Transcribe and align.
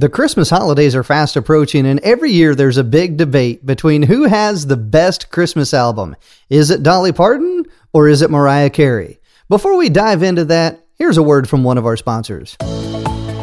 The 0.00 0.08
Christmas 0.08 0.48
holidays 0.48 0.94
are 0.94 1.02
fast 1.02 1.34
approaching, 1.34 1.84
and 1.84 1.98
every 2.04 2.30
year 2.30 2.54
there's 2.54 2.76
a 2.76 2.84
big 2.84 3.16
debate 3.16 3.66
between 3.66 4.04
who 4.04 4.26
has 4.26 4.64
the 4.64 4.76
best 4.76 5.28
Christmas 5.30 5.74
album. 5.74 6.14
Is 6.48 6.70
it 6.70 6.84
Dolly 6.84 7.10
Parton 7.10 7.64
or 7.92 8.06
is 8.06 8.22
it 8.22 8.30
Mariah 8.30 8.70
Carey? 8.70 9.18
Before 9.48 9.76
we 9.76 9.88
dive 9.88 10.22
into 10.22 10.44
that, 10.44 10.84
here's 10.94 11.16
a 11.16 11.22
word 11.24 11.48
from 11.48 11.64
one 11.64 11.78
of 11.78 11.84
our 11.84 11.96
sponsors. 11.96 12.56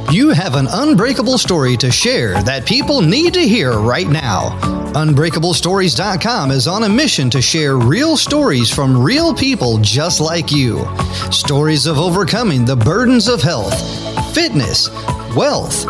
You 0.10 0.30
have 0.30 0.56
an 0.56 0.68
unbreakable 0.70 1.38
story 1.40 1.76
to 1.76 1.92
share 1.92 2.42
that 2.44 2.66
people 2.66 3.02
need 3.02 3.34
to 3.34 3.46
hear 3.46 3.74
right 3.78 4.08
now. 4.08 4.58
UnbreakableStories.com 4.94 6.52
is 6.52 6.70
on 6.70 6.84
a 6.84 6.90
mission 6.90 7.30
to 7.32 7.42
share 7.42 7.76
real 7.76 8.16
stories 8.16 8.74
from 8.74 9.04
real 9.04 9.34
people 9.34 9.78
just 9.80 10.22
like 10.22 10.54
you. 10.54 10.88
Stories 11.32 11.86
of 11.86 11.98
overcoming 11.98 12.64
the 12.64 12.78
burdens 12.78 13.28
of 13.28 13.42
health, 13.42 13.74
fitness, 14.34 14.90
wealth, 15.36 15.86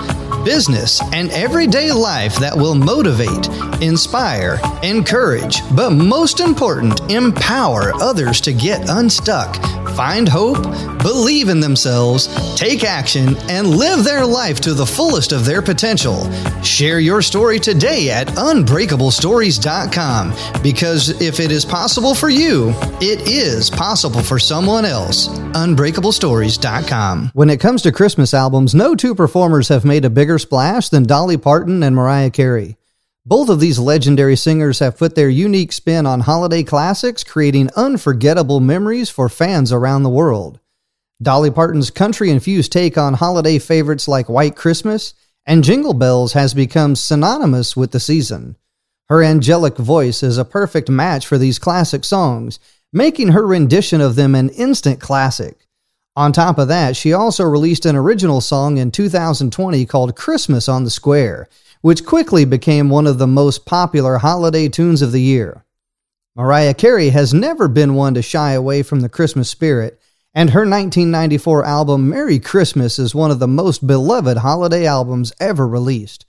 business, 0.46 1.02
and 1.12 1.32
everyday 1.32 1.92
life 1.92 2.36
that 2.36 2.56
will 2.56 2.76
motivate, 2.76 3.48
inspire, 3.82 4.60
encourage, 4.84 5.62
but 5.76 5.90
most 5.90 6.40
important, 6.40 7.02
empower 7.12 7.94
others 7.96 8.40
to 8.42 8.54
get 8.54 8.88
unstuck, 8.90 9.56
find 9.96 10.28
hope, 10.28 10.62
believe 11.02 11.50
in 11.50 11.60
themselves, 11.60 12.28
take 12.56 12.84
action, 12.84 13.36
and 13.50 13.68
live 13.68 14.04
their 14.04 14.26
life 14.26 14.60
to 14.62 14.74
the 14.74 14.86
fullest 14.86 15.32
of 15.32 15.46
their 15.46 15.62
potential. 15.62 16.30
Share 16.62 17.00
your 17.00 17.22
story 17.22 17.60
today 17.60 18.10
at 18.12 18.28
unbreakablestories.com 18.28 20.34
because 20.62 21.22
if 21.22 21.40
it 21.40 21.52
is 21.52 21.64
possible 21.66 22.14
for 22.14 22.30
you, 22.30 22.74
it 23.02 23.28
is 23.28 23.70
possible 23.70 24.22
for 24.22 24.40
someone 24.40 24.86
else. 24.86 25.28
Unbreakablestories.com. 25.28 27.32
When 27.34 27.50
it 27.50 27.60
comes 27.60 27.82
to 27.84 27.92
Christmas 27.92 28.34
albums, 28.34 28.74
no 28.76 28.96
two 28.96 29.16
performers 29.16 29.68
have 29.70 29.86
made 29.86 30.06
a 30.06 30.10
bigger 30.10 30.40
splash 30.40 30.90
than 30.90 31.04
Dolly 31.04 31.38
Parton 31.38 31.84
and 31.84 31.96
Mariah 31.96 32.32
Carey. 32.32 32.78
Both 33.28 33.50
of 33.50 33.60
these 33.60 33.80
legendary 33.80 34.36
singers 34.36 34.80
have 34.80 34.98
put 34.98 35.16
their 35.16 35.30
unique 35.30 35.72
spin 35.72 36.06
on 36.06 36.22
holiday 36.22 36.62
classics, 36.62 37.24
creating 37.24 37.72
unforgettable 37.76 38.60
memories 38.60 39.10
for 39.10 39.30
fans 39.30 39.72
around 39.72 40.04
the 40.04 40.10
world. 40.10 40.60
Dolly 41.22 41.50
Parton's 41.50 41.90
country 41.90 42.30
infused 42.30 42.72
take 42.72 43.00
on 43.00 43.16
holiday 43.16 43.58
favorites 43.58 44.08
like 44.08 44.30
White 44.30 44.56
Christmas 44.56 45.16
and 45.46 45.64
Jingle 45.64 45.94
Bells 45.94 46.34
has 46.34 46.54
become 46.54 46.96
synonymous 46.96 47.76
with 47.76 47.92
the 47.92 48.00
season. 48.00 48.58
Her 49.10 49.24
angelic 49.24 49.78
voice 49.78 50.22
is 50.22 50.38
a 50.38 50.46
perfect 50.46 50.90
match 50.90 51.26
for 51.26 51.38
these 51.38 51.60
classic 51.60 52.04
songs, 52.04 52.60
making 52.92 53.30
her 53.30 53.46
rendition 53.46 54.02
of 54.02 54.16
them 54.16 54.36
an 54.36 54.50
instant 54.50 55.00
classic. 55.00 55.68
On 56.16 56.32
top 56.32 56.58
of 56.58 56.68
that, 56.70 56.96
she 56.96 57.14
also 57.14 57.44
released 57.44 57.86
an 57.86 57.96
original 57.96 58.42
song 58.42 58.78
in 58.78 58.92
2020 58.92 59.86
called 59.86 60.16
Christmas 60.16 60.70
on 60.70 60.84
the 60.84 60.90
Square, 60.90 61.48
which 61.86 62.04
quickly 62.04 62.46
became 62.46 62.90
one 62.90 63.06
of 63.06 63.20
the 63.20 63.28
most 63.28 63.64
popular 63.64 64.18
holiday 64.18 64.68
tunes 64.68 65.04
of 65.04 65.12
the 65.12 65.22
year. 65.22 65.64
Mariah 66.36 66.74
Carey 66.74 67.10
has 67.10 67.32
never 67.32 67.68
been 67.68 67.94
one 67.94 68.16
to 68.16 68.24
shy 68.24 68.54
away 68.54 68.82
from 68.82 69.02
the 69.02 69.08
Christmas 69.08 69.52
spirit, 69.52 70.02
and 70.34 70.50
her 70.50 70.62
1994 70.62 71.64
album 71.64 72.10
Merry 72.10 72.40
Christmas 72.40 72.98
is 72.98 73.14
one 73.14 73.30
of 73.30 73.38
the 73.38 73.48
most 73.48 73.86
beloved 73.86 74.38
holiday 74.38 74.88
albums 74.88 75.32
ever 75.40 75.68
released. 75.68 76.26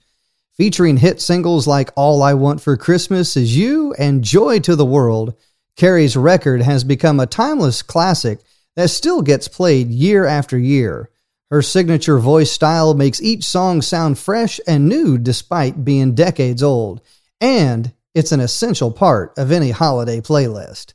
Featuring 0.53 0.97
hit 0.97 1.19
singles 1.19 1.65
like 1.65 1.89
All 1.95 2.21
I 2.21 2.35
Want 2.35 2.61
for 2.61 2.77
Christmas 2.77 3.35
Is 3.35 3.57
You 3.57 3.95
and 3.97 4.23
Joy 4.23 4.59
to 4.59 4.75
the 4.75 4.85
World, 4.85 5.33
Carey's 5.75 6.15
record 6.15 6.61
has 6.61 6.83
become 6.83 7.19
a 7.19 7.25
timeless 7.25 7.81
classic 7.81 8.41
that 8.75 8.91
still 8.91 9.23
gets 9.23 9.47
played 9.47 9.89
year 9.89 10.27
after 10.27 10.59
year. 10.59 11.09
Her 11.49 11.61
signature 11.61 12.19
voice 12.19 12.51
style 12.51 12.93
makes 12.93 13.21
each 13.21 13.45
song 13.45 13.81
sound 13.81 14.17
fresh 14.19 14.59
and 14.67 14.89
new 14.89 15.17
despite 15.17 15.85
being 15.85 16.13
decades 16.13 16.61
old, 16.61 17.01
and 17.39 17.93
it's 18.13 18.33
an 18.33 18.41
essential 18.41 18.91
part 18.91 19.33
of 19.37 19.51
any 19.51 19.71
holiday 19.71 20.19
playlist. 20.19 20.93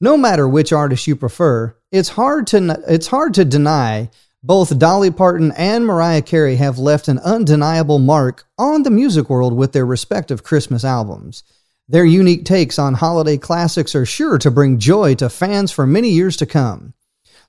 No 0.00 0.16
matter 0.16 0.48
which 0.48 0.72
artist 0.72 1.06
you 1.06 1.14
prefer, 1.14 1.76
it's 1.90 2.08
hard 2.10 2.46
to 2.48 2.82
it's 2.88 3.08
hard 3.08 3.34
to 3.34 3.44
deny 3.44 4.10
both 4.42 4.78
Dolly 4.78 5.10
Parton 5.10 5.52
and 5.52 5.86
Mariah 5.86 6.22
Carey 6.22 6.56
have 6.56 6.78
left 6.78 7.06
an 7.06 7.20
undeniable 7.20 7.98
mark 8.00 8.44
on 8.58 8.82
the 8.82 8.90
music 8.90 9.30
world 9.30 9.54
with 9.54 9.72
their 9.72 9.86
respective 9.86 10.42
Christmas 10.42 10.84
albums. 10.84 11.44
Their 11.86 12.04
unique 12.04 12.44
takes 12.44 12.78
on 12.78 12.94
holiday 12.94 13.36
classics 13.36 13.94
are 13.94 14.06
sure 14.06 14.38
to 14.38 14.50
bring 14.50 14.78
joy 14.78 15.14
to 15.16 15.28
fans 15.28 15.70
for 15.70 15.86
many 15.86 16.08
years 16.08 16.36
to 16.38 16.46
come. 16.46 16.94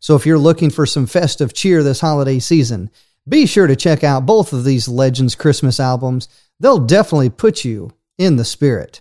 So 0.03 0.17
if 0.17 0.25
you're 0.25 0.37
looking 0.37 0.69
for 0.69 0.85
some 0.85 1.05
festive 1.05 1.53
cheer 1.53 1.81
this 1.81 2.01
holiday 2.01 2.39
season, 2.39 2.91
be 3.25 3.45
sure 3.45 3.67
to 3.67 3.75
check 3.77 4.03
out 4.03 4.25
both 4.25 4.51
of 4.51 4.65
these 4.65 4.89
Legends 4.89 5.33
Christmas 5.33 5.79
albums. 5.79 6.27
They'll 6.59 6.85
definitely 6.85 7.29
put 7.29 7.63
you 7.63 7.89
in 8.17 8.35
the 8.35 8.43
spirit. 8.43 8.99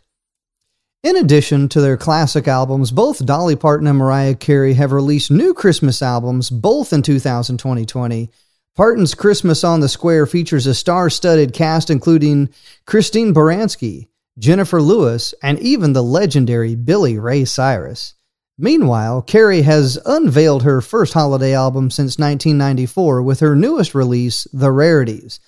In 1.03 1.17
addition 1.17 1.69
to 1.71 1.81
their 1.81 1.97
classic 1.97 2.47
albums, 2.47 2.93
both 2.93 3.27
Dolly 3.27 3.57
Parton 3.57 3.89
and 3.89 3.99
Mariah 3.99 4.37
Carey 4.37 4.75
have 4.75 4.93
released 4.93 5.29
new 5.29 5.53
Christmas 5.55 6.03
albums, 6.03 6.51
both 6.51 6.93
in 6.93 7.03
2020. 7.03 8.31
Parton's 8.77 9.17
Christmas 9.17 9.65
on 9.65 9.81
the 9.81 9.89
Square 9.89 10.27
features 10.27 10.69
a 10.69 10.75
star 10.75 11.11
studded 11.11 11.53
cast 11.53 11.91
including 11.91 12.49
Christine 12.87 13.35
Baranski, 13.35 14.07
Jennifer 14.39 14.81
Lewis, 14.81 15.35
and 15.43 15.59
even 15.59 15.95
the 15.95 16.03
legendary 16.05 16.77
Billy 16.77 17.19
Ray 17.19 17.45
Cyrus. 17.45 18.15
Meanwhile, 18.59 19.23
Carey 19.23 19.63
has 19.63 19.99
unveiled 20.05 20.63
her 20.63 20.81
first 20.81 21.15
holiday 21.15 21.55
album 21.55 21.91
since 21.91 22.19
1994 22.19 23.23
with 23.23 23.41
her 23.41 23.57
newest 23.57 23.95
release, 23.95 24.47
The 24.53 24.71
Rarities. 24.71 25.41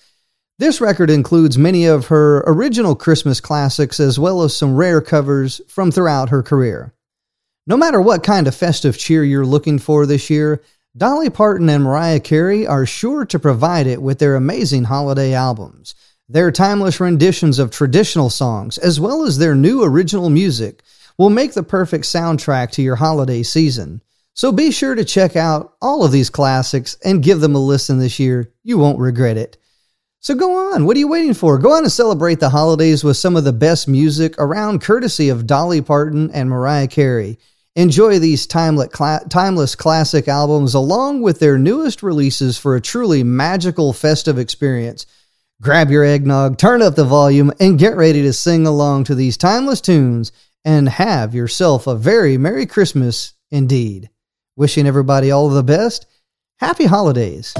This 0.57 0.81
record 0.81 1.09
includes 1.09 1.57
many 1.57 1.85
of 1.85 2.07
her 2.07 2.39
original 2.47 2.95
Christmas 2.95 3.39
classics 3.39 3.99
as 3.99 4.17
well 4.17 4.41
as 4.41 4.55
some 4.55 4.75
rare 4.75 5.01
covers 5.01 5.61
from 5.67 5.91
throughout 5.91 6.29
her 6.29 6.41
career. 6.41 6.93
No 7.67 7.77
matter 7.77 8.01
what 8.01 8.23
kind 8.23 8.47
of 8.47 8.55
festive 8.55 8.97
cheer 8.97 9.23
you're 9.23 9.45
looking 9.45 9.79
for 9.79 10.05
this 10.05 10.29
year, 10.29 10.61
Dolly 10.97 11.29
Parton 11.29 11.67
and 11.67 11.83
Mariah 11.83 12.21
Carey 12.21 12.65
are 12.65 12.85
sure 12.85 13.25
to 13.25 13.37
provide 13.37 13.85
it 13.85 14.01
with 14.01 14.19
their 14.19 14.35
amazing 14.35 14.85
holiday 14.85 15.33
albums. 15.33 15.93
Their 16.29 16.51
timeless 16.51 16.99
renditions 16.99 17.59
of 17.59 17.69
traditional 17.69 18.29
songs, 18.29 18.77
as 18.77 18.99
well 18.99 19.23
as 19.23 19.37
their 19.37 19.55
new 19.55 19.83
original 19.83 20.29
music, 20.29 20.83
will 21.17 21.29
make 21.29 21.53
the 21.53 21.63
perfect 21.63 22.05
soundtrack 22.05 22.71
to 22.71 22.81
your 22.81 22.95
holiday 22.95 23.43
season. 23.43 24.01
So 24.33 24.51
be 24.51 24.71
sure 24.71 24.95
to 24.95 25.05
check 25.05 25.35
out 25.35 25.75
all 25.81 26.03
of 26.03 26.11
these 26.11 26.29
classics 26.29 26.97
and 27.05 27.23
give 27.23 27.39
them 27.39 27.55
a 27.55 27.59
listen 27.59 27.99
this 27.99 28.19
year. 28.19 28.51
You 28.63 28.77
won't 28.77 28.99
regret 28.99 29.37
it. 29.37 29.57
So 30.19 30.35
go 30.35 30.73
on, 30.73 30.85
what 30.85 30.97
are 30.97 30.99
you 30.99 31.07
waiting 31.07 31.35
for? 31.35 31.57
Go 31.57 31.73
on 31.73 31.83
and 31.83 31.91
celebrate 31.91 32.39
the 32.39 32.49
holidays 32.49 33.03
with 33.03 33.15
some 33.15 33.35
of 33.35 33.43
the 33.43 33.53
best 33.53 33.87
music 33.87 34.35
around 34.39 34.81
courtesy 34.81 35.29
of 35.29 35.45
Dolly 35.45 35.81
Parton 35.81 36.31
and 36.31 36.49
Mariah 36.49 36.87
Carey. 36.87 37.37
Enjoy 37.75 38.19
these 38.19 38.47
timeless 38.47 39.75
classic 39.75 40.27
albums 40.27 40.73
along 40.73 41.21
with 41.21 41.39
their 41.39 41.57
newest 41.57 42.01
releases 42.01 42.57
for 42.57 42.75
a 42.75 42.81
truly 42.81 43.21
magical 43.23 43.93
festive 43.93 44.39
experience. 44.39 45.05
Grab 45.61 45.91
your 45.91 46.03
eggnog, 46.03 46.57
turn 46.57 46.81
up 46.81 46.95
the 46.95 47.05
volume, 47.05 47.51
and 47.59 47.79
get 47.79 47.95
ready 47.95 48.21
to 48.23 48.33
sing 48.33 48.65
along 48.65 49.03
to 49.05 49.15
these 49.15 49.37
timeless 49.37 49.79
tunes 49.79 50.31
and 50.65 50.89
have 50.89 51.35
yourself 51.35 51.87
a 51.87 51.95
very 51.95 52.37
Merry 52.37 52.65
Christmas 52.65 53.33
indeed. 53.51 54.09
Wishing 54.57 54.87
everybody 54.87 55.31
all 55.31 55.47
the 55.47 55.63
best. 55.63 56.07
Happy 56.59 56.85
holidays. 56.85 57.53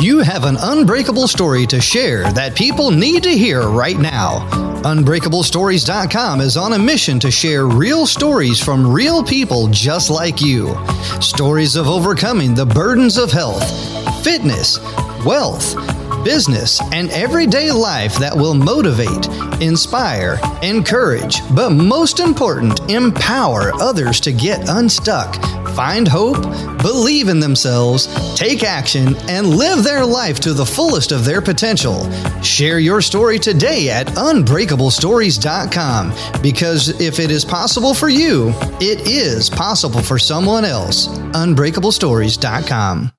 You 0.00 0.20
have 0.20 0.44
an 0.44 0.56
unbreakable 0.58 1.26
story 1.26 1.66
to 1.66 1.80
share 1.80 2.30
that 2.32 2.54
people 2.54 2.90
need 2.90 3.22
to 3.24 3.30
hear 3.30 3.68
right 3.68 3.98
now. 3.98 4.48
UnbreakableStories.com 4.82 6.40
is 6.40 6.56
on 6.56 6.74
a 6.74 6.78
mission 6.78 7.18
to 7.20 7.30
share 7.30 7.66
real 7.66 8.06
stories 8.06 8.62
from 8.62 8.92
real 8.92 9.24
people 9.24 9.68
just 9.68 10.10
like 10.10 10.40
you. 10.40 10.76
Stories 11.20 11.76
of 11.76 11.88
overcoming 11.88 12.54
the 12.54 12.66
burdens 12.66 13.18
of 13.18 13.32
health, 13.32 13.64
fitness, 14.22 14.78
wealth, 15.24 15.74
business, 16.26 16.82
and 16.92 17.08
everyday 17.10 17.70
life 17.70 18.16
that 18.16 18.34
will 18.34 18.52
motivate, 18.52 19.28
inspire, 19.62 20.40
encourage, 20.60 21.40
but 21.54 21.70
most 21.70 22.18
important, 22.18 22.80
empower 22.90 23.72
others 23.80 24.18
to 24.18 24.32
get 24.32 24.68
unstuck, 24.68 25.36
find 25.76 26.08
hope, 26.08 26.42
believe 26.82 27.28
in 27.28 27.38
themselves, 27.38 28.08
take 28.34 28.64
action, 28.64 29.14
and 29.28 29.50
live 29.50 29.84
their 29.84 30.04
life 30.04 30.40
to 30.40 30.52
the 30.52 30.66
fullest 30.66 31.12
of 31.12 31.24
their 31.24 31.40
potential. 31.40 32.10
Share 32.42 32.80
your 32.80 33.00
story 33.00 33.38
today 33.38 33.88
at 33.88 34.08
unbreakablestories.com 34.08 36.42
because 36.42 37.00
if 37.00 37.20
it 37.20 37.30
is 37.30 37.44
possible 37.44 37.94
for 37.94 38.08
you, 38.08 38.52
it 38.80 39.06
is 39.06 39.48
possible 39.48 40.02
for 40.02 40.18
someone 40.18 40.64
else. 40.64 41.06
Unbreakablestories.com. 41.06 43.12